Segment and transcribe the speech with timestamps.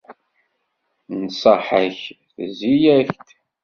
[1.19, 1.99] Nnṣaḥa-k
[2.35, 3.29] tezzi-yak-d!